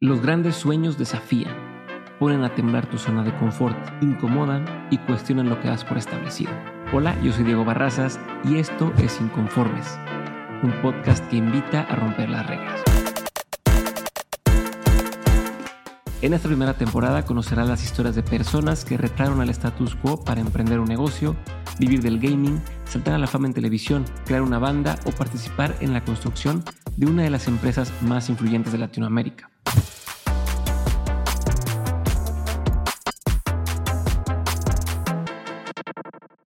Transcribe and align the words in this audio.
Los 0.00 0.22
grandes 0.22 0.54
sueños 0.54 0.96
desafían, 0.96 1.56
ponen 2.20 2.44
a 2.44 2.54
temblar 2.54 2.88
tu 2.88 2.98
zona 2.98 3.24
de 3.24 3.36
confort, 3.36 3.76
incomodan 4.00 4.64
y 4.92 4.98
cuestionan 4.98 5.48
lo 5.48 5.60
que 5.60 5.70
has 5.70 5.84
por 5.84 5.98
establecido. 5.98 6.52
Hola, 6.92 7.20
yo 7.20 7.32
soy 7.32 7.42
Diego 7.42 7.64
Barrazas 7.64 8.20
y 8.44 8.58
esto 8.58 8.92
es 8.98 9.20
Inconformes, 9.20 9.98
un 10.62 10.70
podcast 10.82 11.28
que 11.28 11.38
invita 11.38 11.80
a 11.80 11.96
romper 11.96 12.30
las 12.30 12.46
reglas. 12.46 12.80
En 16.22 16.32
esta 16.32 16.46
primera 16.46 16.74
temporada 16.74 17.24
conocerás 17.24 17.68
las 17.68 17.82
historias 17.82 18.14
de 18.14 18.22
personas 18.22 18.84
que 18.84 18.98
retaron 18.98 19.40
al 19.40 19.50
status 19.50 19.96
quo 19.96 20.24
para 20.24 20.40
emprender 20.40 20.78
un 20.78 20.86
negocio, 20.86 21.34
vivir 21.80 22.02
del 22.02 22.20
gaming, 22.20 22.62
saltar 22.84 23.14
a 23.14 23.18
la 23.18 23.26
fama 23.26 23.48
en 23.48 23.54
televisión, 23.54 24.04
crear 24.26 24.42
una 24.42 24.60
banda 24.60 24.96
o 25.06 25.10
participar 25.10 25.74
en 25.80 25.92
la 25.92 26.04
construcción 26.04 26.62
de 26.98 27.06
una 27.06 27.22
de 27.22 27.30
las 27.30 27.46
empresas 27.46 27.92
más 28.02 28.28
influyentes 28.28 28.72
de 28.72 28.78
Latinoamérica. 28.78 29.48